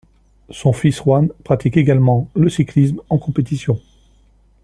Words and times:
Son 0.49 0.73
fils 0.73 1.03
Jan 1.05 1.27
pratique 1.43 1.77
également 1.77 2.27
le 2.33 2.49
cyclisme 2.49 2.99
en 3.11 3.19
compétition. 3.19 3.79